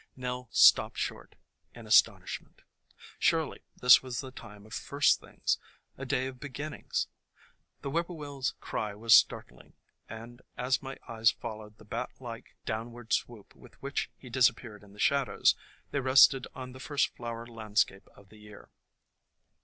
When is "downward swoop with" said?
12.65-13.75